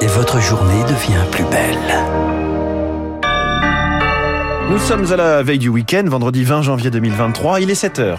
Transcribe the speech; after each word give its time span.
et 0.00 0.06
votre 0.06 0.40
journée 0.40 0.82
devient 0.84 1.24
plus 1.30 1.44
belle. 1.44 1.76
Nous 4.70 4.78
sommes 4.78 5.12
à 5.12 5.16
la 5.16 5.42
veille 5.42 5.58
du 5.58 5.68
week-end, 5.68 6.04
vendredi 6.06 6.44
20 6.44 6.62
janvier 6.62 6.90
2023, 6.90 7.60
il 7.60 7.70
est 7.70 7.82
7h. 7.82 8.18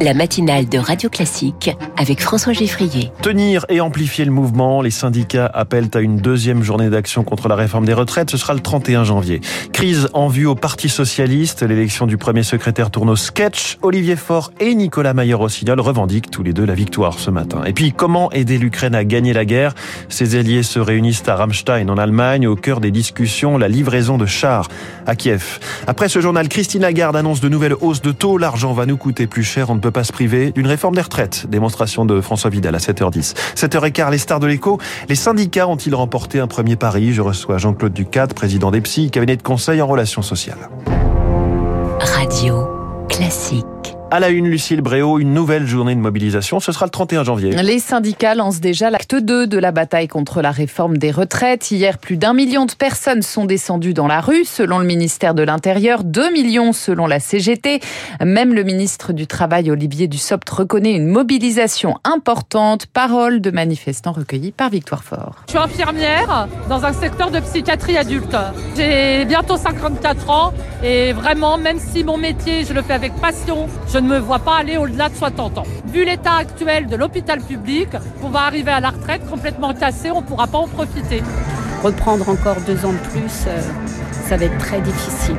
La 0.00 0.14
matinale 0.14 0.68
de 0.68 0.78
Radio 0.78 1.08
Classique 1.08 1.70
avec 2.02 2.20
François 2.20 2.52
Geffrier. 2.52 3.12
Tenir 3.22 3.64
et 3.68 3.80
amplifier 3.80 4.24
le 4.24 4.32
mouvement, 4.32 4.82
les 4.82 4.90
syndicats 4.90 5.46
appellent 5.46 5.88
à 5.94 6.00
une 6.00 6.16
deuxième 6.16 6.64
journée 6.64 6.90
d'action 6.90 7.22
contre 7.22 7.46
la 7.46 7.54
réforme 7.54 7.84
des 7.84 7.92
retraites. 7.92 8.28
Ce 8.28 8.36
sera 8.36 8.54
le 8.54 8.60
31 8.60 9.04
janvier. 9.04 9.40
Crise 9.72 10.08
en 10.12 10.26
vue 10.26 10.46
au 10.46 10.56
Parti 10.56 10.88
Socialiste. 10.88 11.62
L'élection 11.62 12.08
du 12.08 12.16
premier 12.16 12.42
secrétaire 12.42 12.90
tourne 12.90 13.08
au 13.08 13.14
sketch. 13.14 13.78
Olivier 13.82 14.16
Faure 14.16 14.52
et 14.58 14.74
Nicolas 14.74 15.14
Mayer-Rossignol 15.14 15.78
revendiquent 15.78 16.28
tous 16.28 16.42
les 16.42 16.52
deux 16.52 16.64
la 16.64 16.74
victoire 16.74 17.20
ce 17.20 17.30
matin. 17.30 17.62
Et 17.66 17.72
puis, 17.72 17.92
comment 17.92 18.32
aider 18.32 18.58
l'Ukraine 18.58 18.96
à 18.96 19.04
gagner 19.04 19.32
la 19.32 19.44
guerre? 19.44 19.72
Ses 20.08 20.34
alliés 20.34 20.64
se 20.64 20.80
réunissent 20.80 21.28
à 21.28 21.36
Ramstein 21.36 21.88
en 21.88 21.98
Allemagne. 21.98 22.48
Au 22.48 22.56
cœur 22.56 22.80
des 22.80 22.90
discussions, 22.90 23.58
la 23.58 23.68
livraison 23.68 24.18
de 24.18 24.26
chars 24.26 24.66
à 25.06 25.14
Kiev. 25.14 25.60
Après 25.86 26.08
ce 26.08 26.20
journal, 26.20 26.48
Christine 26.48 26.82
Lagarde 26.82 27.14
annonce 27.14 27.40
de 27.40 27.48
nouvelles 27.48 27.76
hausses 27.80 28.02
de 28.02 28.10
taux. 28.10 28.38
L'argent 28.38 28.72
va 28.72 28.86
nous 28.86 28.96
coûter 28.96 29.28
plus 29.28 29.44
cher. 29.44 29.70
On 29.70 29.76
ne 29.76 29.80
peut 29.80 29.92
pas 29.92 30.02
se 30.02 30.12
priver 30.12 30.50
d'une 30.50 30.66
réforme 30.66 30.96
des 30.96 31.00
retraites. 31.00 31.46
Démonstration 31.48 31.91
de 32.00 32.20
François 32.20 32.50
Vidal 32.50 32.74
à 32.74 32.78
7h10. 32.78 33.34
7h15, 33.54 34.10
les 34.10 34.18
stars 34.18 34.40
de 34.40 34.46
l'écho. 34.46 34.78
Les 35.08 35.14
syndicats 35.14 35.68
ont-ils 35.68 35.94
remporté 35.94 36.40
un 36.40 36.46
premier 36.46 36.76
pari? 36.76 37.12
Je 37.12 37.20
reçois 37.22 37.58
Jean-Claude 37.58 37.92
Ducat, 37.92 38.28
président 38.28 38.70
d'EPSI, 38.70 39.10
cabinet 39.10 39.36
de 39.36 39.42
conseil 39.42 39.80
en 39.82 39.86
relations 39.86 40.22
sociales. 40.22 40.68
Radio 42.00 42.66
Classique. 43.08 43.71
À 44.14 44.20
la 44.20 44.28
une, 44.28 44.46
Lucille 44.46 44.82
Bréau, 44.82 45.18
une 45.18 45.32
nouvelle 45.32 45.66
journée 45.66 45.94
de 45.94 46.00
mobilisation. 46.00 46.60
Ce 46.60 46.70
sera 46.70 46.84
le 46.84 46.90
31 46.90 47.24
janvier. 47.24 47.50
Les 47.50 47.78
syndicats 47.78 48.34
lancent 48.34 48.60
déjà 48.60 48.90
l'acte 48.90 49.14
2 49.14 49.46
de 49.46 49.56
la 49.56 49.72
bataille 49.72 50.06
contre 50.06 50.42
la 50.42 50.50
réforme 50.50 50.98
des 50.98 51.10
retraites. 51.10 51.70
Hier, 51.70 51.96
plus 51.96 52.18
d'un 52.18 52.34
million 52.34 52.66
de 52.66 52.72
personnes 52.72 53.22
sont 53.22 53.46
descendues 53.46 53.94
dans 53.94 54.06
la 54.06 54.20
rue, 54.20 54.44
selon 54.44 54.80
le 54.80 54.84
ministère 54.84 55.32
de 55.32 55.42
l'Intérieur, 55.42 56.04
2 56.04 56.30
millions 56.30 56.74
selon 56.74 57.06
la 57.06 57.20
CGT. 57.20 57.80
Même 58.22 58.52
le 58.52 58.64
ministre 58.64 59.14
du 59.14 59.26
Travail, 59.26 59.70
Olivier 59.70 60.08
Dussopt, 60.08 60.50
reconnaît 60.50 60.92
une 60.92 61.06
mobilisation 61.06 61.96
importante. 62.04 62.84
Parole 62.84 63.40
de 63.40 63.50
manifestants 63.50 64.12
recueillis 64.12 64.52
par 64.52 64.68
Victoire 64.68 65.04
Fort. 65.04 65.36
Je 65.46 65.52
suis 65.52 65.58
infirmière 65.58 66.48
dans 66.68 66.84
un 66.84 66.92
secteur 66.92 67.30
de 67.30 67.40
psychiatrie 67.40 67.96
adulte. 67.96 68.36
J'ai 68.76 69.24
bientôt 69.24 69.56
54 69.56 70.28
ans 70.28 70.52
et 70.84 71.14
vraiment, 71.14 71.56
même 71.56 71.78
si 71.78 72.04
mon 72.04 72.18
métier, 72.18 72.66
je 72.68 72.74
le 72.74 72.82
fais 72.82 72.92
avec 72.92 73.14
passion, 73.14 73.68
je 73.90 74.01
ne 74.02 74.08
me 74.08 74.18
vois 74.18 74.38
pas 74.38 74.56
aller 74.56 74.76
au-delà 74.76 75.08
de 75.08 75.14
60 75.14 75.58
ans. 75.58 75.62
Vu 75.86 76.04
l'état 76.04 76.34
actuel 76.34 76.86
de 76.86 76.96
l'hôpital 76.96 77.40
public, 77.40 77.88
on 78.22 78.28
va 78.28 78.40
arriver 78.40 78.70
à 78.70 78.80
la 78.80 78.90
retraite 78.90 79.22
complètement 79.28 79.74
cassé, 79.74 80.10
on 80.10 80.20
ne 80.20 80.26
pourra 80.26 80.46
pas 80.46 80.58
en 80.58 80.68
profiter. 80.68 81.22
Reprendre 81.82 82.28
encore 82.28 82.56
deux 82.66 82.84
ans 82.84 82.92
de 82.92 83.08
plus, 83.08 83.44
euh, 83.46 83.60
ça 84.28 84.36
va 84.36 84.44
être 84.44 84.58
très 84.58 84.80
difficile. 84.80 85.36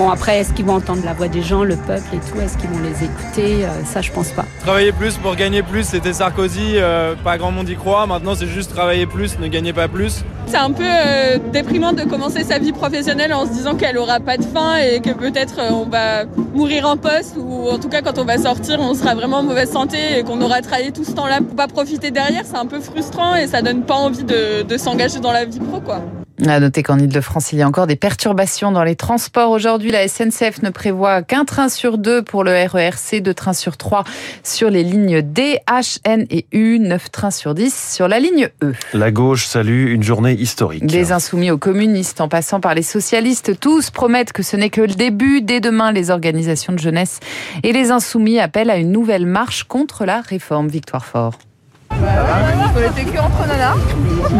Bon, 0.00 0.08
après, 0.08 0.38
est-ce 0.38 0.54
qu'ils 0.54 0.64
vont 0.64 0.76
entendre 0.76 1.02
la 1.04 1.12
voix 1.12 1.28
des 1.28 1.42
gens, 1.42 1.62
le 1.62 1.76
peuple 1.76 2.14
et 2.14 2.30
tout? 2.30 2.40
Est-ce 2.40 2.56
qu'ils 2.56 2.70
vont 2.70 2.78
les 2.82 3.04
écouter? 3.04 3.66
Euh, 3.66 3.84
Ça, 3.84 4.00
je 4.00 4.10
pense 4.10 4.30
pas. 4.30 4.46
Travailler 4.60 4.92
plus 4.92 5.18
pour 5.18 5.36
gagner 5.36 5.62
plus, 5.62 5.84
c'était 5.84 6.14
Sarkozy, 6.14 6.76
euh, 6.76 7.14
pas 7.22 7.36
grand 7.36 7.50
monde 7.50 7.68
y 7.68 7.76
croit. 7.76 8.06
Maintenant, 8.06 8.34
c'est 8.34 8.46
juste 8.46 8.70
travailler 8.72 9.04
plus, 9.04 9.38
ne 9.38 9.46
gagner 9.46 9.74
pas 9.74 9.88
plus. 9.88 10.24
C'est 10.46 10.56
un 10.56 10.70
peu 10.70 10.86
euh, 10.86 11.36
déprimant 11.52 11.92
de 11.92 12.04
commencer 12.04 12.44
sa 12.44 12.58
vie 12.58 12.72
professionnelle 12.72 13.34
en 13.34 13.44
se 13.44 13.52
disant 13.52 13.74
qu'elle 13.74 13.98
aura 13.98 14.20
pas 14.20 14.38
de 14.38 14.42
fin 14.42 14.78
et 14.78 15.00
que 15.00 15.10
peut-être 15.10 15.56
on 15.70 15.84
va 15.84 16.24
mourir 16.54 16.88
en 16.88 16.96
poste 16.96 17.34
ou 17.36 17.68
en 17.68 17.78
tout 17.78 17.90
cas 17.90 18.00
quand 18.00 18.18
on 18.18 18.24
va 18.24 18.38
sortir, 18.38 18.80
on 18.80 18.94
sera 18.94 19.14
vraiment 19.14 19.40
en 19.40 19.42
mauvaise 19.42 19.70
santé 19.70 19.98
et 20.16 20.22
qu'on 20.22 20.40
aura 20.40 20.62
travaillé 20.62 20.92
tout 20.92 21.04
ce 21.04 21.12
temps-là 21.12 21.40
pour 21.42 21.54
pas 21.56 21.68
profiter 21.68 22.10
derrière. 22.10 22.44
C'est 22.46 22.56
un 22.56 22.64
peu 22.64 22.80
frustrant 22.80 23.36
et 23.36 23.46
ça 23.48 23.60
donne 23.60 23.82
pas 23.82 23.96
envie 23.96 24.24
de, 24.24 24.62
de 24.62 24.76
s'engager 24.78 25.20
dans 25.20 25.32
la 25.32 25.44
vie 25.44 25.60
pro, 25.60 25.80
quoi. 25.80 26.00
À 26.46 26.58
noter 26.58 26.82
qu'en 26.82 26.98
Ile-de-France, 26.98 27.52
il 27.52 27.58
y 27.58 27.62
a 27.62 27.68
encore 27.68 27.86
des 27.86 27.96
perturbations 27.96 28.72
dans 28.72 28.82
les 28.82 28.96
transports. 28.96 29.50
Aujourd'hui, 29.50 29.90
la 29.90 30.08
SNCF 30.08 30.62
ne 30.62 30.70
prévoit 30.70 31.22
qu'un 31.22 31.44
train 31.44 31.68
sur 31.68 31.98
deux 31.98 32.22
pour 32.22 32.44
le 32.44 32.52
RERC, 32.52 33.20
deux 33.20 33.34
trains 33.34 33.52
sur 33.52 33.76
trois 33.76 34.04
sur 34.42 34.70
les 34.70 34.82
lignes 34.82 35.20
D, 35.20 35.58
H, 35.68 35.98
N 36.04 36.26
et 36.30 36.46
U, 36.52 36.78
neuf 36.78 37.10
trains 37.10 37.30
sur 37.30 37.54
dix 37.54 37.92
sur 37.94 38.08
la 38.08 38.20
ligne 38.20 38.48
E. 38.62 38.72
La 38.94 39.10
gauche 39.10 39.46
salue 39.46 39.92
une 39.92 40.02
journée 40.02 40.32
historique. 40.32 40.86
Des 40.86 41.12
insoumis 41.12 41.50
aux 41.50 41.58
communistes 41.58 42.20
en 42.20 42.28
passant 42.28 42.60
par 42.60 42.74
les 42.74 42.82
socialistes, 42.82 43.60
tous 43.60 43.90
promettent 43.90 44.32
que 44.32 44.42
ce 44.42 44.56
n'est 44.56 44.70
que 44.70 44.80
le 44.80 44.94
début. 44.94 45.42
Dès 45.42 45.60
demain, 45.60 45.92
les 45.92 46.10
organisations 46.10 46.72
de 46.72 46.78
jeunesse 46.78 47.20
et 47.62 47.72
les 47.72 47.90
insoumis 47.90 48.38
appellent 48.38 48.70
à 48.70 48.76
une 48.76 48.92
nouvelle 48.92 49.26
marche 49.26 49.64
contre 49.64 50.04
la 50.06 50.20
réforme. 50.20 50.68
Victoire 50.68 51.04
Fort. 51.04 51.34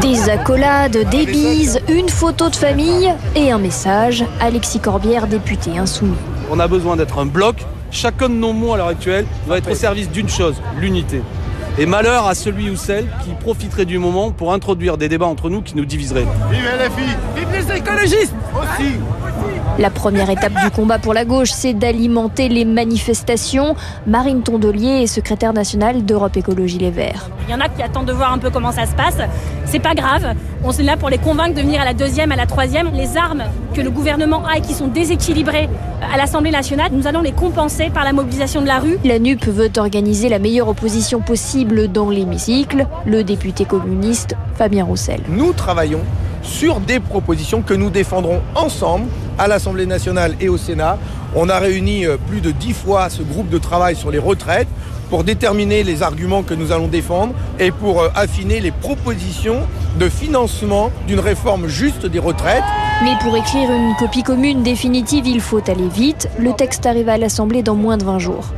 Des 0.01 0.29
accolades, 0.31 0.97
des 1.11 1.27
bises, 1.27 1.81
une 1.89 2.09
photo 2.09 2.49
de 2.49 2.57
famille 2.57 3.13
et 3.35 3.51
un 3.51 3.59
message. 3.59 4.25
Alexis 4.41 4.81
Corbière, 4.81 5.27
député 5.27 5.79
insoumis. 5.79 6.17
On 6.51 6.59
a 6.59 6.69
besoin 6.69 6.97
d'être 6.97 7.19
un 7.19 7.27
bloc. 7.27 7.57
Chacun 7.91 8.29
de 8.29 8.35
nos 8.35 8.53
mots 8.53 8.75
à 8.75 8.77
l'heure 8.77 8.87
actuelle 8.87 9.27
doit 9.47 9.59
être 9.59 9.71
au 9.71 9.75
service 9.75 10.09
d'une 10.11 10.29
chose, 10.29 10.55
l'unité. 10.79 11.23
Et 11.79 11.87
malheur 11.87 12.27
à 12.27 12.35
celui 12.35 12.71
ou 12.71 12.77
celle 12.77 13.07
qui 13.25 13.31
profiterait 13.41 13.85
du 13.85 13.99
moment 13.99 14.31
pour 14.31 14.53
introduire 14.53 14.97
des 14.97 15.09
débats 15.09 15.27
entre 15.27 15.51
nous 15.51 15.63
qui 15.63 15.77
nous 15.77 15.85
diviseraient. 15.85 16.27
Vive 16.51 16.65
LFI 16.65 17.17
Vive 17.37 17.49
les 17.53 17.77
écologistes 17.77 18.35
Aussi 18.55 18.95
La 19.81 19.89
première 19.89 20.29
étape 20.29 20.53
du 20.63 20.71
combat 20.71 20.99
pour 20.99 21.15
la 21.15 21.25
gauche, 21.25 21.53
c'est 21.53 21.73
d'alimenter 21.73 22.51
les 22.51 22.67
manifestations. 22.67 23.75
Marine 24.07 24.43
Tondelier 24.43 25.05
est 25.05 25.07
secrétaire 25.07 25.55
nationale 25.55 26.05
d'Europe 26.05 26.37
Écologie 26.37 26.77
Les 26.77 26.91
Verts. 26.91 27.31
Il 27.49 27.53
y 27.53 27.55
en 27.55 27.61
a 27.61 27.69
qui 27.71 27.83
attendent 27.83 28.05
de 28.05 28.13
voir 28.13 28.31
un 28.31 28.37
peu 28.37 28.51
comment 28.51 28.73
ça 28.73 28.85
se 28.85 28.95
passe. 28.95 29.17
C'est 29.65 29.79
pas 29.79 29.95
grave. 29.95 30.35
On 30.63 30.71
est 30.71 30.83
là 30.83 30.99
pour 30.99 31.09
les 31.09 31.17
convaincre 31.17 31.55
de 31.55 31.63
venir 31.63 31.81
à 31.81 31.87
la 31.87 31.95
deuxième, 31.95 32.31
à 32.31 32.37
la 32.37 32.45
troisième. 32.45 32.91
Les 32.93 33.17
armes 33.17 33.45
que 33.73 33.81
le 33.81 33.89
gouvernement 33.89 34.45
a 34.47 34.59
et 34.59 34.61
qui 34.61 34.75
sont 34.75 34.89
déséquilibrées 34.89 35.71
à 36.13 36.19
l'Assemblée 36.19 36.51
nationale, 36.51 36.91
nous 36.93 37.07
allons 37.07 37.23
les 37.23 37.33
compenser 37.33 37.89
par 37.89 38.05
la 38.05 38.13
mobilisation 38.13 38.61
de 38.61 38.67
la 38.67 38.81
rue. 38.81 38.99
La 39.03 39.19
NUP 39.19 39.47
veut 39.47 39.71
organiser 39.79 40.29
la 40.29 40.39
meilleure 40.39 40.69
opposition 40.69 41.21
possible 41.21 41.91
dans 41.91 42.11
l'hémicycle. 42.11 42.87
Le 43.07 43.25
député 43.25 43.65
communiste 43.65 44.37
Fabien 44.57 44.85
Roussel. 44.85 45.23
Nous 45.31 45.55
travaillons 45.55 46.03
sur 46.43 46.81
des 46.81 47.01
propositions 47.01 47.63
que 47.63 47.75
nous 47.75 47.89
défendrons 47.89 48.41
ensemble 48.55 49.07
à 49.41 49.49
l'Assemblée 49.49 49.87
nationale 49.87 50.37
et 50.41 50.51
au 50.51 50.59
Sénat. 50.59 50.99
On 51.35 51.49
a 51.49 51.59
réuni 51.59 52.05
plus 52.29 52.43
de 52.43 52.51
dix 52.51 52.75
fois 52.75 53.09
ce 53.09 53.23
groupe 53.23 53.49
de 53.49 53.59
travail 53.59 53.97
sur 53.97 54.11
les 54.11 54.19
retraites 54.19 54.69
pour 55.09 55.25
déterminer 55.25 55.83
les 55.83 56.03
arguments 56.03 56.43
que 56.43 56.55
nous 56.55 56.73
allons 56.73 56.89
défendre 56.89 57.33
et 57.59 57.71
pour 57.71 58.05
affiner 58.15 58.61
les 58.61 58.71
propositions 58.71 59.63
de 59.99 60.09
financement 60.09 60.91
d'une 61.09 61.21
réforme 61.21 61.67
juste 61.67 62.07
des 62.07 62.19
retraites. 62.19 62.63
Mais 63.03 63.17
pour 63.23 63.35
écrire 63.35 63.71
une 63.73 63.95
copie 63.99 64.23
commune 64.23 64.63
définitive, 64.63 65.27
il 65.27 65.41
faut 65.41 65.63
aller 65.69 65.89
vite. 65.89 66.29
Le 66.39 66.53
texte 66.53 66.85
arrive 66.85 67.09
à 67.09 67.17
l'Assemblée 67.17 67.63
dans 67.63 67.75
moins 67.75 67.97
de 67.97 68.05
20 68.05 68.19
jours. 68.19 68.53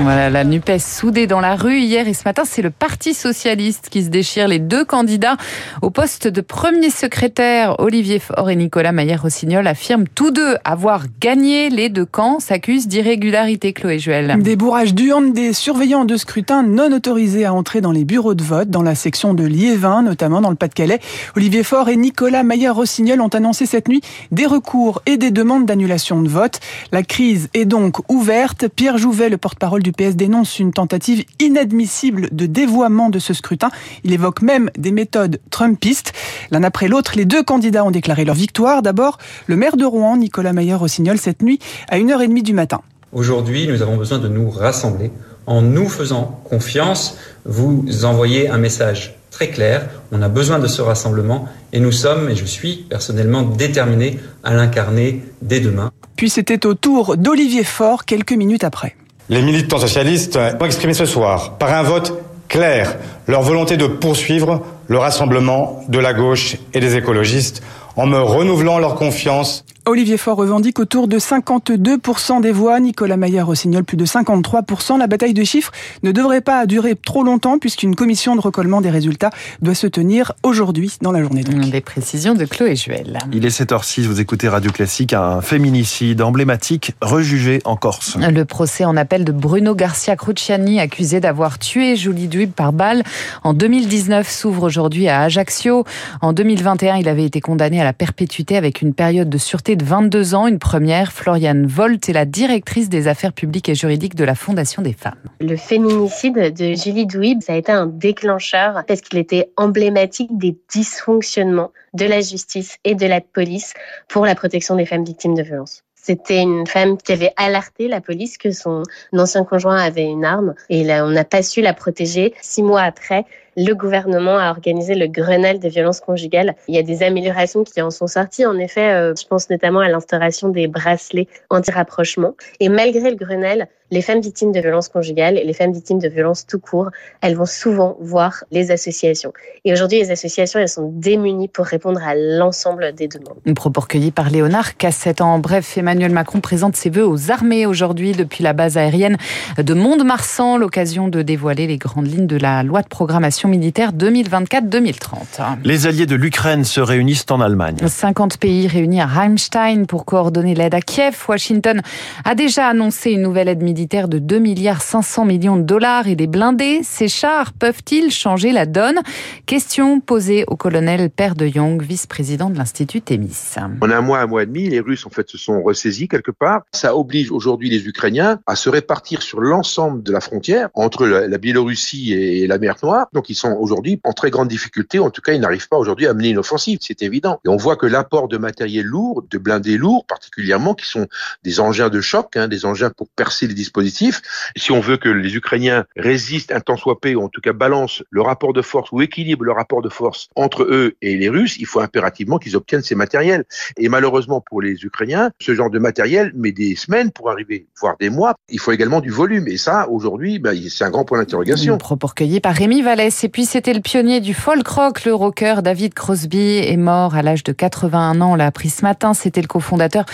Voilà, 0.00 0.28
la 0.28 0.44
NUPES 0.44 0.80
soudée 0.80 1.26
dans 1.26 1.40
la 1.40 1.54
rue 1.54 1.78
hier 1.78 2.08
et 2.08 2.14
ce 2.14 2.24
matin, 2.24 2.42
c'est 2.44 2.62
le 2.62 2.70
Parti 2.70 3.14
Socialiste 3.14 3.88
qui 3.90 4.02
se 4.02 4.08
déchire. 4.08 4.48
Les 4.48 4.58
deux 4.58 4.84
candidats 4.84 5.36
au 5.82 5.90
poste 5.90 6.26
de 6.26 6.40
premier 6.40 6.90
secrétaire, 6.90 7.76
Olivier 7.78 8.18
Faure 8.18 8.50
et 8.50 8.56
Nicolas 8.56 8.90
Maillère-Rossignol, 8.90 9.66
affirment 9.66 10.06
tous 10.12 10.32
deux 10.32 10.56
avoir 10.64 11.04
gagné. 11.20 11.70
Les 11.70 11.90
deux 11.90 12.04
camps 12.04 12.40
s'accusent 12.40 12.88
d'irrégularité, 12.88 13.72
Chloé 13.72 13.98
Juel. 13.98 14.36
Des 14.42 14.56
bourrages 14.56 14.94
d'urnes, 14.94 15.32
des 15.32 15.52
surveillants 15.52 16.04
de 16.04 16.16
scrutin 16.16 16.64
non 16.64 16.92
autorisés 16.92 17.44
à 17.44 17.54
entrer 17.54 17.80
dans 17.80 17.92
les 17.92 18.04
bureaux 18.04 18.34
de 18.34 18.42
vote, 18.42 18.70
dans 18.70 18.82
la 18.82 18.96
section 18.96 19.32
de 19.32 19.44
Liévin, 19.44 20.02
notamment 20.02 20.40
dans 20.40 20.50
le 20.50 20.56
Pas-de-Calais. 20.56 20.98
Olivier 21.36 21.62
Faure 21.62 21.88
et 21.88 21.96
Nicolas 21.96 22.42
Maillère-Rossignol 22.42 23.20
ont 23.20 23.28
annoncé 23.28 23.64
cette 23.64 23.88
nuit 23.88 24.02
des 24.32 24.46
recours 24.46 25.02
et 25.06 25.16
des 25.16 25.30
demandes 25.30 25.66
d'annulation 25.66 26.20
de 26.20 26.28
vote. 26.28 26.58
La 26.90 27.04
crise 27.04 27.48
est 27.54 27.64
donc 27.64 28.10
ouverte. 28.10 28.66
Pierre 28.68 28.98
Jouvet, 28.98 29.28
le 29.28 29.38
porte-parole 29.38 29.83
du 29.84 29.92
PS 29.92 30.16
dénonce 30.16 30.58
une 30.58 30.72
tentative 30.72 31.24
inadmissible 31.38 32.28
de 32.32 32.46
dévoiement 32.46 33.10
de 33.10 33.20
ce 33.20 33.34
scrutin. 33.34 33.70
Il 34.02 34.12
évoque 34.12 34.42
même 34.42 34.70
des 34.76 34.90
méthodes 34.90 35.38
trumpistes. 35.50 36.12
L'un 36.50 36.64
après 36.64 36.88
l'autre, 36.88 37.12
les 37.14 37.26
deux 37.26 37.44
candidats 37.44 37.84
ont 37.84 37.92
déclaré 37.92 38.24
leur 38.24 38.34
victoire. 38.34 38.82
D'abord, 38.82 39.18
le 39.46 39.56
maire 39.56 39.76
de 39.76 39.84
Rouen, 39.84 40.16
Nicolas 40.16 40.52
Mayer-Rossignol, 40.52 41.18
cette 41.18 41.42
nuit 41.42 41.60
à 41.88 41.98
1h30 41.98 42.42
du 42.42 42.54
matin. 42.54 42.80
Aujourd'hui, 43.12 43.68
nous 43.68 43.82
avons 43.82 43.96
besoin 43.96 44.18
de 44.18 44.26
nous 44.26 44.50
rassembler. 44.50 45.12
En 45.46 45.60
nous 45.60 45.88
faisant 45.88 46.40
confiance, 46.44 47.18
vous 47.44 47.84
envoyez 48.04 48.48
un 48.48 48.58
message 48.58 49.14
très 49.30 49.48
clair. 49.48 49.88
On 50.10 50.22
a 50.22 50.28
besoin 50.28 50.58
de 50.58 50.66
ce 50.66 50.80
rassemblement 50.80 51.46
et 51.72 51.80
nous 51.80 51.92
sommes, 51.92 52.30
et 52.30 52.36
je 52.36 52.46
suis 52.46 52.86
personnellement 52.88 53.42
déterminé 53.42 54.18
à 54.42 54.54
l'incarner 54.54 55.22
dès 55.42 55.60
demain. 55.60 55.90
Puis 56.16 56.30
c'était 56.30 56.64
au 56.64 56.72
tour 56.74 57.18
d'Olivier 57.18 57.64
Faure 57.64 58.06
quelques 58.06 58.32
minutes 58.32 58.64
après. 58.64 58.96
Les 59.30 59.40
militants 59.40 59.78
socialistes 59.78 60.38
ont 60.60 60.64
exprimé 60.66 60.92
ce 60.92 61.06
soir, 61.06 61.56
par 61.56 61.72
un 61.72 61.82
vote 61.82 62.12
clair, 62.48 62.96
leur 63.26 63.40
volonté 63.40 63.78
de 63.78 63.86
poursuivre 63.86 64.62
le 64.86 64.98
rassemblement 64.98 65.82
de 65.88 65.98
la 65.98 66.12
gauche 66.12 66.56
et 66.74 66.80
des 66.80 66.96
écologistes 66.96 67.62
en 67.96 68.06
me 68.06 68.20
renouvelant 68.20 68.78
leur 68.78 68.96
confiance 68.96 69.64
Olivier 69.86 70.16
Faure 70.16 70.38
revendique 70.38 70.78
autour 70.78 71.08
de 71.08 71.18
52% 71.18 72.40
des 72.40 72.52
voix, 72.52 72.80
Nicolas 72.80 73.18
Maillard-Rossignol 73.18 73.84
plus 73.84 73.98
de 73.98 74.06
53%. 74.06 74.98
La 74.98 75.06
bataille 75.06 75.34
de 75.34 75.44
chiffres 75.44 75.72
ne 76.02 76.10
devrait 76.10 76.40
pas 76.40 76.64
durer 76.64 76.94
trop 76.96 77.22
longtemps 77.22 77.58
puisqu'une 77.58 77.94
commission 77.94 78.34
de 78.34 78.40
recollement 78.40 78.80
des 78.80 78.88
résultats 78.88 79.28
doit 79.60 79.74
se 79.74 79.86
tenir 79.86 80.32
aujourd'hui 80.42 80.96
dans 81.02 81.12
la 81.12 81.20
journée. 81.20 81.44
Donc. 81.44 81.66
Les 81.70 81.82
précisions 81.82 82.32
de 82.32 82.46
Chloé 82.46 82.76
Juel. 82.76 83.18
Il 83.30 83.44
est 83.44 83.60
7h06, 83.60 84.06
vous 84.06 84.22
écoutez 84.22 84.48
Radio 84.48 84.70
Classique, 84.70 85.12
un 85.12 85.42
féminicide 85.42 86.22
emblématique 86.22 86.94
rejugé 87.02 87.60
en 87.66 87.76
Corse. 87.76 88.16
Le 88.16 88.44
procès 88.46 88.86
en 88.86 88.96
appel 88.96 89.26
de 89.26 89.32
Bruno 89.32 89.74
Garcia 89.74 90.16
Cruciani, 90.16 90.80
accusé 90.80 91.20
d'avoir 91.20 91.58
tué 91.58 91.96
Julie 91.96 92.28
Duib 92.28 92.52
par 92.52 92.72
balle 92.72 93.02
en 93.42 93.52
2019, 93.52 94.30
s'ouvre 94.30 94.62
aujourd'hui 94.62 95.08
à 95.08 95.20
Ajaccio. 95.20 95.84
En 96.22 96.32
2021, 96.32 96.96
il 96.96 97.08
avait 97.08 97.24
été 97.24 97.42
condamné 97.42 97.82
à 97.82 97.84
la 97.84 97.92
perpétuité 97.92 98.56
avec 98.56 98.80
une 98.80 98.94
période 98.94 99.28
de 99.28 99.36
sûreté 99.36 99.73
de 99.76 99.84
22 99.84 100.34
ans. 100.34 100.46
Une 100.46 100.58
première, 100.58 101.12
Floriane 101.12 101.66
Volt 101.66 102.08
est 102.08 102.12
la 102.12 102.24
directrice 102.24 102.88
des 102.88 103.08
affaires 103.08 103.32
publiques 103.32 103.68
et 103.68 103.74
juridiques 103.74 104.14
de 104.14 104.24
la 104.24 104.34
Fondation 104.34 104.82
des 104.82 104.92
femmes. 104.92 105.14
Le 105.40 105.56
féminicide 105.56 106.54
de 106.54 106.74
Julie 106.74 107.06
Douib, 107.06 107.42
ça 107.42 107.54
a 107.54 107.56
été 107.56 107.72
un 107.72 107.86
déclencheur 107.86 108.84
parce 108.86 109.00
qu'il 109.00 109.18
était 109.18 109.50
emblématique 109.56 110.36
des 110.36 110.56
dysfonctionnements 110.72 111.72
de 111.94 112.06
la 112.06 112.20
justice 112.20 112.78
et 112.84 112.94
de 112.94 113.06
la 113.06 113.20
police 113.20 113.74
pour 114.08 114.26
la 114.26 114.34
protection 114.34 114.76
des 114.76 114.86
femmes 114.86 115.04
victimes 115.04 115.34
de 115.34 115.42
violences. 115.42 115.82
C'était 115.94 116.42
une 116.42 116.66
femme 116.66 116.98
qui 116.98 117.12
avait 117.12 117.32
alerté 117.36 117.88
la 117.88 118.02
police 118.02 118.36
que 118.36 118.50
son 118.50 118.82
ancien 119.14 119.42
conjoint 119.42 119.78
avait 119.78 120.04
une 120.04 120.26
arme 120.26 120.54
et 120.68 120.84
on 121.00 121.08
n'a 121.08 121.24
pas 121.24 121.42
su 121.42 121.62
la 121.62 121.72
protéger. 121.72 122.34
Six 122.42 122.62
mois 122.62 122.82
après, 122.82 123.24
le 123.56 123.72
gouvernement 123.74 124.38
a 124.38 124.50
organisé 124.50 124.94
le 124.94 125.06
Grenelle 125.06 125.58
des 125.58 125.68
violences 125.68 126.00
conjugales. 126.00 126.54
Il 126.68 126.74
y 126.74 126.78
a 126.78 126.82
des 126.82 127.02
améliorations 127.02 127.64
qui 127.64 127.80
en 127.80 127.90
sont 127.90 128.06
sorties. 128.06 128.46
En 128.46 128.58
effet, 128.58 128.92
euh, 128.92 129.14
je 129.18 129.26
pense 129.26 129.50
notamment 129.50 129.80
à 129.80 129.88
l'instauration 129.88 130.48
des 130.48 130.66
bracelets 130.66 131.28
anti-rapprochement. 131.50 132.34
Et 132.60 132.68
malgré 132.68 133.10
le 133.10 133.16
Grenelle, 133.16 133.68
les 133.90 134.02
femmes 134.02 134.20
victimes 134.20 134.50
de 134.50 134.60
violences 134.60 134.88
conjugales 134.88 135.38
et 135.38 135.44
les 135.44 135.52
femmes 135.52 135.72
victimes 135.72 135.98
de 135.98 136.08
violences 136.08 136.46
tout 136.46 136.58
court, 136.58 136.90
elles 137.20 137.36
vont 137.36 137.46
souvent 137.46 137.96
voir 138.00 138.44
les 138.50 138.70
associations. 138.70 139.32
Et 139.64 139.72
aujourd'hui, 139.72 139.98
les 139.98 140.10
associations, 140.10 140.58
elles 140.58 140.68
sont 140.68 140.90
démunies 140.92 141.48
pour 141.48 141.66
répondre 141.66 142.02
à 142.02 142.14
l'ensemble 142.14 142.92
des 142.92 143.08
demandes. 143.08 143.38
Une 143.44 143.54
propos 143.54 143.82
recueilli 143.82 144.10
par 144.10 144.30
Léonard 144.30 144.76
Cassette. 144.76 145.20
En 145.20 145.38
bref, 145.38 145.76
Emmanuel 145.76 146.12
Macron 146.12 146.40
présente 146.40 146.76
ses 146.76 146.90
vœux 146.90 147.06
aux 147.06 147.30
armées 147.30 147.66
aujourd'hui 147.66 148.12
depuis 148.12 148.42
la 148.42 148.52
base 148.52 148.76
aérienne 148.76 149.16
de 149.58 149.74
Mont-de-Marsan, 149.74 150.56
l'occasion 150.56 151.08
de 151.08 151.22
dévoiler 151.22 151.66
les 151.66 151.76
grandes 151.76 152.08
lignes 152.08 152.26
de 152.26 152.36
la 152.36 152.62
loi 152.62 152.82
de 152.82 152.88
programmation 152.88 153.43
militaire 153.48 153.92
2024-2030. 153.92 155.58
Les 155.64 155.86
alliés 155.86 156.06
de 156.06 156.14
l'Ukraine 156.14 156.64
se 156.64 156.80
réunissent 156.80 157.26
en 157.30 157.40
Allemagne. 157.40 157.76
50 157.86 158.38
pays 158.38 158.66
réunis 158.66 159.00
à 159.00 159.06
Rammstein 159.06 159.86
pour 159.86 160.04
coordonner 160.04 160.54
l'aide 160.54 160.74
à 160.74 160.80
Kiev. 160.80 161.16
Washington 161.28 161.80
a 162.24 162.34
déjà 162.34 162.68
annoncé 162.68 163.12
une 163.12 163.22
nouvelle 163.22 163.48
aide 163.48 163.62
militaire 163.62 164.08
de 164.08 164.18
2 164.18 164.38
milliards 164.38 164.82
500 164.82 165.24
millions 165.24 165.56
de 165.56 165.62
dollars 165.62 166.06
et 166.08 166.16
des 166.16 166.26
blindés. 166.26 166.80
Ces 166.82 167.08
chars 167.08 167.52
peuvent-ils 167.52 168.10
changer 168.10 168.52
la 168.52 168.66
donne? 168.66 169.00
Question 169.46 170.00
posée 170.00 170.44
au 170.46 170.56
colonel 170.56 171.10
Père 171.10 171.34
de 171.34 171.46
Jong, 171.46 171.82
vice-président 171.82 172.50
de 172.50 172.58
l'Institut 172.58 173.00
Témis. 173.00 173.54
En 173.80 173.90
un 173.90 174.00
mois, 174.00 174.20
un 174.20 174.26
mois 174.26 174.42
et 174.42 174.46
demi, 174.46 174.68
les 174.68 174.80
Russes 174.80 175.06
en 175.06 175.10
fait 175.10 175.28
se 175.28 175.38
sont 175.38 175.62
ressaisis 175.62 176.08
quelque 176.08 176.30
part. 176.30 176.62
Ça 176.72 176.96
oblige 176.96 177.30
aujourd'hui 177.30 177.70
les 177.70 177.86
Ukrainiens 177.86 178.40
à 178.46 178.56
se 178.56 178.68
répartir 178.68 179.22
sur 179.22 179.40
l'ensemble 179.40 180.02
de 180.02 180.12
la 180.12 180.20
frontière 180.20 180.68
entre 180.74 181.06
la 181.06 181.38
Biélorussie 181.38 182.12
et 182.12 182.46
la 182.46 182.58
mer 182.58 182.74
Noire. 182.82 183.06
Donc 183.12 183.30
ils 183.30 183.33
sont 183.34 183.52
aujourd'hui 183.52 184.00
en 184.04 184.12
très 184.12 184.30
grande 184.30 184.48
difficulté. 184.48 184.98
En 184.98 185.10
tout 185.10 185.20
cas, 185.20 185.32
ils 185.32 185.40
n'arrivent 185.40 185.68
pas 185.68 185.76
aujourd'hui 185.76 186.06
à 186.06 186.14
mener 186.14 186.30
une 186.30 186.38
offensive. 186.38 186.78
C'est 186.80 187.02
évident. 187.02 187.40
Et 187.44 187.48
on 187.48 187.56
voit 187.56 187.76
que 187.76 187.86
l'apport 187.86 188.28
de 188.28 188.36
matériel 188.36 188.86
lourd, 188.86 189.24
de 189.30 189.38
blindés 189.38 189.76
lourds 189.76 190.06
particulièrement, 190.06 190.74
qui 190.74 190.86
sont 190.86 191.06
des 191.42 191.60
engins 191.60 191.88
de 191.88 192.00
choc, 192.00 192.36
hein, 192.36 192.48
des 192.48 192.66
engins 192.66 192.90
pour 192.90 193.08
percer 193.08 193.46
les 193.46 193.54
dispositifs. 193.54 194.22
si 194.56 194.72
on 194.72 194.80
veut 194.80 194.96
que 194.96 195.08
les 195.08 195.34
Ukrainiens 195.36 195.84
résistent 195.96 196.52
un 196.52 196.60
temps 196.60 196.76
soit 196.76 197.00
peu, 197.00 197.14
ou 197.14 197.22
en 197.22 197.28
tout 197.28 197.40
cas 197.40 197.52
balancent 197.52 198.02
le 198.10 198.22
rapport 198.22 198.52
de 198.52 198.62
force 198.62 198.90
ou 198.92 199.02
équilibrent 199.02 199.44
le 199.44 199.52
rapport 199.52 199.82
de 199.82 199.88
force 199.88 200.28
entre 200.36 200.62
eux 200.62 200.96
et 201.02 201.16
les 201.16 201.28
Russes, 201.28 201.56
il 201.58 201.66
faut 201.66 201.80
impérativement 201.80 202.38
qu'ils 202.38 202.56
obtiennent 202.56 202.82
ces 202.82 202.94
matériels. 202.94 203.44
Et 203.76 203.88
malheureusement 203.88 204.40
pour 204.40 204.62
les 204.62 204.84
Ukrainiens, 204.84 205.30
ce 205.40 205.54
genre 205.54 205.70
de 205.70 205.78
matériel 205.78 206.32
met 206.34 206.52
des 206.52 206.76
semaines 206.76 207.10
pour 207.10 207.30
arriver, 207.30 207.66
voire 207.80 207.96
des 207.98 208.10
mois. 208.10 208.34
Il 208.48 208.60
faut 208.60 208.72
également 208.72 209.00
du 209.00 209.10
volume. 209.10 209.48
Et 209.48 209.56
ça, 209.56 209.88
aujourd'hui, 209.88 210.38
ben, 210.38 210.58
c'est 210.68 210.84
un 210.84 210.90
grand 210.90 211.04
point 211.04 211.18
d'interrogation. 211.18 211.78
Propos 211.78 212.08
par 212.42 212.54
Rémi 212.54 212.82
Vallès. 212.82 213.23
Et 213.24 213.30
puis 213.30 213.46
c'était 213.46 213.72
le 213.72 213.80
pionnier 213.80 214.20
du 214.20 214.34
folk 214.34 214.68
rock, 214.68 215.06
le 215.06 215.14
rocker 215.14 215.62
David 215.62 215.94
Crosby 215.94 216.58
est 216.58 216.76
mort 216.76 217.14
à 217.14 217.22
l'âge 217.22 217.42
de 217.42 217.52
81 217.52 218.20
ans. 218.20 218.32
On 218.32 218.34
l'a 218.34 218.44
appris 218.44 218.68
ce 218.68 218.82
matin. 218.82 219.14
C'était 219.14 219.40
le 219.40 219.46
cofondateur 219.46 220.04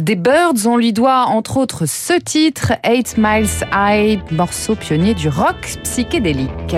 des 0.00 0.16
Birds. 0.16 0.66
On 0.66 0.78
lui 0.78 0.94
doit 0.94 1.26
entre 1.26 1.58
autres 1.58 1.84
ce 1.84 2.18
titre, 2.18 2.72
Eight 2.82 3.16
Miles 3.18 3.66
High, 3.70 4.18
morceau 4.32 4.76
pionnier 4.76 5.12
du 5.12 5.28
rock 5.28 5.76
psychédélique. 5.82 6.74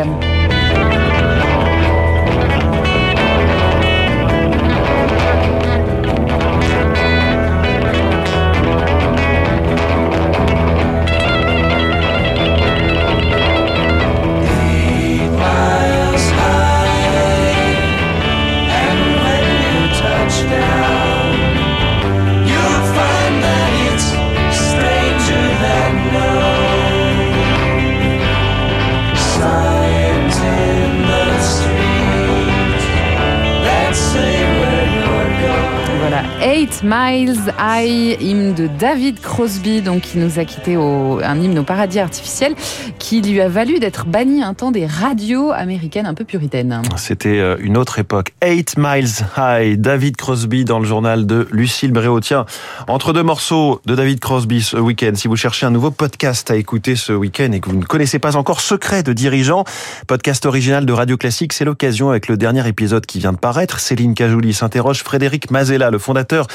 Miles 36.83 37.53
High, 37.59 38.21
hymne 38.21 38.55
de 38.55 38.67
David 38.67 39.21
Crosby, 39.21 39.83
donc 39.83 40.03
qui 40.03 40.19
nous 40.19 40.39
a 40.39 40.45
quitté 40.45 40.77
au, 40.77 41.21
un 41.23 41.41
hymne 41.41 41.59
au 41.59 41.63
paradis 41.63 41.99
artificiel, 41.99 42.55
qui 42.99 43.23
lui 43.23 43.41
a 43.41 43.49
valu 43.49 43.79
d'être 43.79 44.07
banni 44.07 44.43
un 44.43 44.55
temps 44.55 44.71
des 44.71 44.87
radios 44.87 45.53
américaines 45.53 46.07
un 46.07 46.15
peu 46.15 46.25
puritaines. 46.25 46.83
C'était 46.97 47.39
euh, 47.39 47.57
une 47.61 47.77
autre 47.77 47.99
époque. 47.99 48.33
Eight 48.43 48.75
Miles 48.77 49.27
High, 49.37 49.81
David 49.81 50.17
Crosby 50.17 50.65
dans 50.65 50.79
le 50.79 50.85
journal 50.85 51.27
de 51.27 51.47
Lucille 51.51 51.93
Bréau. 51.93 52.21
Tiens, 52.21 52.47
entre 52.89 53.13
deux 53.13 53.23
morceaux 53.23 53.81
de 53.87 53.95
David 53.95 54.21
Crosby 54.21 54.63
ce 54.63 54.77
week-end, 54.77 55.13
si 55.15 55.29
vous 55.29 55.37
cherchez 55.37 55.67
un 55.67 55.71
nouveau 55.71 55.91
podcast 55.91 56.51
à 56.51 56.57
écouter 56.57 56.97
ce 56.97 57.13
week-end 57.13 57.53
et 57.53 57.61
que 57.61 57.71
vous 57.71 57.77
ne 57.77 57.85
connaissez 57.85 58.19
pas 58.19 58.37
encore 58.37 58.61
Secret 58.61 59.03
de 59.03 59.13
dirigeant, 59.13 59.65
podcast 60.07 60.47
original 60.47 60.87
de 60.87 60.93
Radio 60.93 61.17
Classique, 61.17 61.53
c'est 61.53 61.65
l'occasion 61.65 62.11
avec 62.11 62.29
le 62.29 62.37
dernier 62.37 62.67
épisode 62.69 63.07
qui 63.07 63.19
vient 63.19 63.33
de 63.33 63.39
paraître. 63.39 63.81
Céline 63.81 64.15
Cajouli 64.15 64.53
s'interroge 64.53 65.03
Frédéric 65.03 65.51
Mazella, 65.51 65.91
le 65.91 65.99
fondateur 65.99 66.47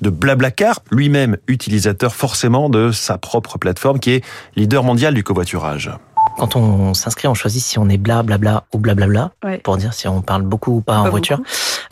de 0.00 0.10
Blablacar, 0.10 0.80
lui-même 0.90 1.36
utilisateur 1.46 2.14
forcément 2.14 2.68
de 2.68 2.92
sa 2.92 3.18
propre 3.18 3.58
plateforme 3.58 3.98
qui 3.98 4.12
est 4.12 4.24
leader 4.56 4.84
mondial 4.84 5.14
du 5.14 5.22
covoiturage. 5.24 5.90
Quand 6.38 6.56
on 6.56 6.94
s'inscrit, 6.94 7.28
on 7.28 7.34
choisit 7.34 7.62
si 7.62 7.78
on 7.78 7.88
est 7.88 7.96
bla 7.98 8.22
bla 8.22 8.38
bla 8.38 8.64
ou 8.72 8.78
blablabla 8.78 9.32
bla, 9.42 9.58
pour 9.62 9.76
dire 9.76 9.92
si 9.92 10.08
on 10.08 10.22
parle 10.22 10.42
beaucoup 10.42 10.76
ou 10.76 10.80
pas, 10.80 10.98
en 10.98 11.10
voiture. 11.10 11.40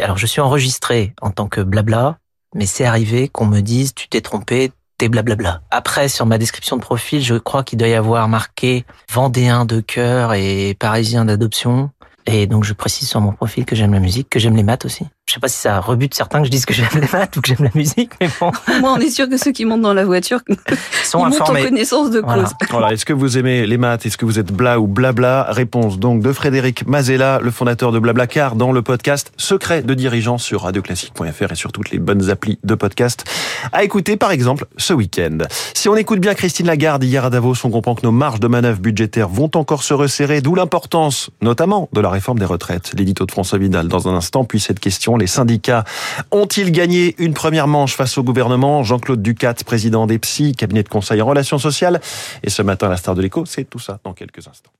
Alors 0.02 0.18
je 0.18 0.26
suis 0.26 0.40
enregistré 0.40 1.14
en 1.20 1.30
tant 1.30 1.48
que 1.48 1.60
blabla, 1.60 2.18
mais 2.54 2.66
c'est 2.66 2.84
arrivé 2.84 3.28
qu'on 3.28 3.46
me 3.46 3.60
dise 3.60 3.94
tu 3.94 4.08
t'es 4.08 4.20
trompé, 4.20 4.72
t'es 4.96 5.08
blablabla. 5.08 5.62
Après, 5.70 6.08
sur 6.08 6.26
ma 6.26 6.38
description 6.38 6.76
de 6.76 6.82
profil, 6.82 7.22
je 7.22 7.34
crois 7.34 7.62
qu'il 7.62 7.78
doit 7.78 7.88
y 7.88 7.94
avoir 7.94 8.28
marqué 8.28 8.84
Vendéen 9.12 9.64
de 9.64 9.80
cœur 9.80 10.34
et 10.34 10.74
Parisien 10.78 11.24
d'adoption. 11.24 11.90
Et 12.26 12.46
donc 12.46 12.64
je 12.64 12.74
précise 12.74 13.08
sur 13.08 13.20
mon 13.20 13.32
profil 13.32 13.64
que 13.64 13.74
j'aime 13.74 13.92
la 13.92 14.00
musique, 14.00 14.28
que 14.28 14.38
j'aime 14.38 14.56
les 14.56 14.62
maths 14.62 14.84
aussi. 14.84 15.06
Je 15.28 15.34
sais 15.34 15.40
pas 15.40 15.48
si 15.48 15.58
ça 15.58 15.78
rebute 15.78 16.14
certains 16.14 16.38
que 16.40 16.46
je 16.46 16.50
dise 16.50 16.64
que 16.64 16.72
j'aime 16.72 16.88
les 16.94 17.06
maths 17.12 17.36
ou 17.36 17.42
que 17.42 17.48
j'aime 17.48 17.62
la 17.62 17.70
musique, 17.74 18.12
mais 18.18 18.30
bon. 18.40 18.50
Moi, 18.80 18.94
on 18.96 18.98
est 18.98 19.10
sûr 19.10 19.28
que 19.28 19.36
ceux 19.36 19.52
qui 19.52 19.66
montent 19.66 19.82
dans 19.82 19.92
la 19.92 20.06
voiture 20.06 20.40
sont 21.04 21.18
ils 21.18 21.34
informés. 21.34 21.60
montent 21.60 21.66
en 21.66 21.68
connaissance 21.68 22.10
de 22.10 22.20
voilà. 22.20 22.44
cause. 22.44 22.52
Voilà. 22.70 22.92
Est-ce 22.94 23.04
que 23.04 23.12
vous 23.12 23.36
aimez 23.36 23.66
les 23.66 23.76
maths? 23.76 24.06
Est-ce 24.06 24.16
que 24.16 24.24
vous 24.24 24.38
êtes 24.38 24.50
bla 24.50 24.80
ou 24.80 24.86
blabla? 24.86 25.48
Réponse 25.50 25.98
donc 25.98 26.22
de 26.22 26.32
Frédéric 26.32 26.86
Mazella, 26.86 27.40
le 27.42 27.50
fondateur 27.50 27.92
de 27.92 27.98
Blablacar, 27.98 28.56
dans 28.56 28.72
le 28.72 28.80
podcast 28.80 29.30
Secret 29.36 29.82
de 29.82 29.92
dirigeants 29.92 30.38
sur 30.38 30.62
radioclassique.fr 30.62 31.52
et 31.52 31.56
sur 31.56 31.72
toutes 31.72 31.90
les 31.90 31.98
bonnes 31.98 32.30
applis 32.30 32.58
de 32.64 32.74
podcast 32.74 33.26
à 33.74 33.84
écouter, 33.84 34.16
par 34.16 34.30
exemple, 34.30 34.64
ce 34.78 34.94
week-end. 34.94 35.40
Si 35.74 35.90
on 35.90 35.96
écoute 35.96 36.20
bien 36.20 36.32
Christine 36.32 36.66
Lagarde 36.66 37.04
hier 37.04 37.26
à 37.26 37.28
Davos, 37.28 37.54
on 37.64 37.70
comprend 37.70 37.94
que 37.94 38.02
nos 38.02 38.12
marges 38.12 38.40
de 38.40 38.48
manœuvre 38.48 38.80
budgétaires 38.80 39.28
vont 39.28 39.50
encore 39.56 39.82
se 39.82 39.92
resserrer, 39.92 40.40
d'où 40.40 40.54
l'importance, 40.54 41.28
notamment, 41.42 41.90
de 41.92 42.00
la 42.00 42.08
réforme 42.08 42.38
des 42.38 42.46
retraites. 42.46 42.92
L'édito 42.96 43.26
de 43.26 43.30
François 43.30 43.58
Vidal 43.58 43.88
dans 43.88 44.08
un 44.08 44.14
instant, 44.14 44.44
puis 44.44 44.58
cette 44.58 44.80
question, 44.80 45.17
les 45.18 45.26
syndicats 45.26 45.84
ont-ils 46.30 46.72
gagné 46.72 47.14
une 47.18 47.34
première 47.34 47.68
manche 47.68 47.96
face 47.96 48.16
au 48.18 48.22
gouvernement? 48.22 48.82
Jean-Claude 48.82 49.22
Ducat, 49.22 49.54
président 49.66 50.06
des 50.06 50.18
PSI, 50.18 50.54
cabinet 50.54 50.82
de 50.82 50.88
conseil 50.88 51.20
en 51.20 51.26
relations 51.26 51.58
sociales. 51.58 52.00
Et 52.42 52.50
ce 52.50 52.62
matin, 52.62 52.88
la 52.88 52.96
star 52.96 53.14
de 53.14 53.22
l'écho, 53.22 53.44
c'est 53.46 53.64
tout 53.64 53.78
ça 53.78 53.98
dans 54.04 54.12
quelques 54.12 54.46
instants. 54.46 54.72